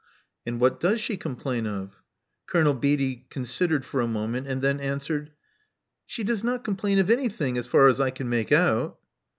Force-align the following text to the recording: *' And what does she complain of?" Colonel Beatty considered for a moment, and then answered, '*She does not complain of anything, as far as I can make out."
*' 0.23 0.45
And 0.47 0.59
what 0.59 0.79
does 0.79 0.99
she 0.99 1.15
complain 1.15 1.67
of?" 1.67 1.97
Colonel 2.47 2.73
Beatty 2.73 3.27
considered 3.29 3.85
for 3.85 4.01
a 4.01 4.07
moment, 4.07 4.47
and 4.47 4.59
then 4.59 4.79
answered, 4.79 5.29
'*She 6.07 6.23
does 6.23 6.43
not 6.43 6.63
complain 6.63 6.97
of 6.97 7.11
anything, 7.11 7.55
as 7.55 7.67
far 7.67 7.87
as 7.87 7.99
I 8.01 8.09
can 8.09 8.27
make 8.27 8.51
out." 8.51 8.97